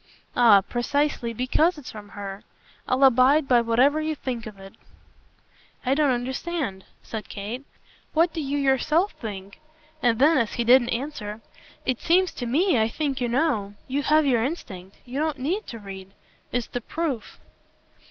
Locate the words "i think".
12.79-13.21